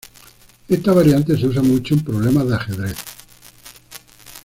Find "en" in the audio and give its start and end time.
1.93-2.03